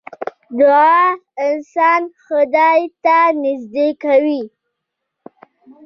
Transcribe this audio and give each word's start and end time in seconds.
دعا 0.57 1.01
انسان 1.47 2.01
خدای 2.25 2.81
ته 3.03 3.17
نژدې 3.43 3.87
کوي. 4.03 4.41